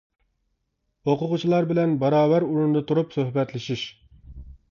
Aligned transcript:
ئوقۇغۇچىلار 1.11 1.67
بىلەن 1.73 1.93
باراۋەر 2.03 2.47
ئورۇندا 2.47 2.83
تۇرۇپ 2.93 3.13
سۆھبەتلىشىش. 3.17 3.87